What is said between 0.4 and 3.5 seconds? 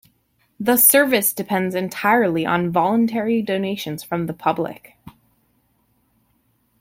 The service depends entirely on voluntary